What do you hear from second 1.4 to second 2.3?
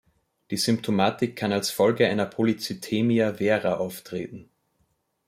als Folge einer